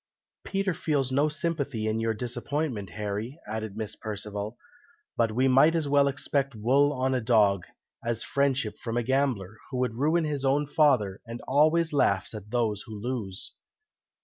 '""Peter 0.47 0.73
feels 0.73 1.11
no 1.11 1.29
sympathy 1.29 1.85
in 1.85 1.99
your 1.99 2.15
disappointment, 2.15 2.89
Harry," 2.89 3.39
added 3.47 3.77
Miss 3.77 3.95
Perceval; 3.95 4.57
"but 5.15 5.31
we 5.31 5.47
might 5.47 5.75
as 5.75 5.87
well 5.87 6.07
expect 6.07 6.55
wool 6.55 6.91
on 6.91 7.13
a 7.13 7.21
dog, 7.21 7.67
as 8.03 8.23
friendship 8.23 8.77
from 8.79 8.97
a 8.97 9.03
gambler, 9.03 9.57
who 9.69 9.77
would 9.77 9.93
ruin 9.93 10.23
his 10.23 10.43
own 10.43 10.65
father, 10.65 11.21
and 11.27 11.39
always 11.41 11.93
laughs 11.93 12.33
at 12.33 12.49
those 12.49 12.81
who 12.87 12.99
lose." 12.99 13.51